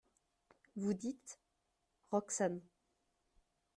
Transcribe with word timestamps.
Vous 0.77 0.93
dites?… 0.95 1.37
ROXANE. 2.09 2.59